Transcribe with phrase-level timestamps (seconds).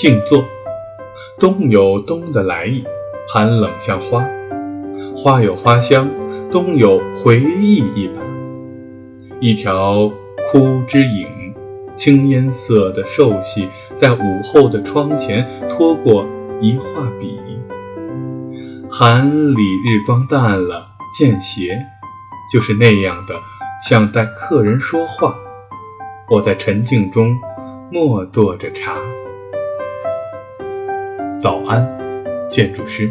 [0.00, 0.42] 静坐。
[1.38, 2.82] 冬有冬的来意，
[3.28, 4.22] 寒冷像花；
[5.14, 6.08] 花有花香，
[6.50, 8.16] 冬有回忆一般。
[9.40, 10.10] 一条
[10.50, 11.28] 枯枝影，
[11.94, 16.26] 青烟色的瘦细，在午后的窗前拖过
[16.62, 17.38] 一画笔。
[18.90, 21.78] 寒里日光淡了，见斜，
[22.50, 23.34] 就是那样的，
[23.86, 25.34] 像待客人说话。
[26.30, 27.36] 我在沉静中
[27.92, 28.96] 默跺着茶。
[31.40, 31.82] 早安，
[32.50, 33.10] 建筑师。